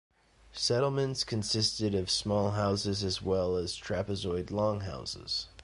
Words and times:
Settlements 0.53 1.23
consisted 1.23 1.93
of 1.93 2.09
small 2.09 2.49
houses 2.53 3.03
as 3.03 3.21
well 3.21 3.55
as 3.55 3.75
trapezoid 3.77 4.47
longhouses. 4.47 5.45